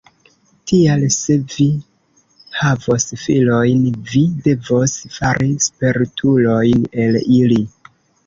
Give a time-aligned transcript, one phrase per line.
[0.69, 1.65] Tial, se vi
[2.61, 7.63] havos filojn vi devos fari spertulojn el ili.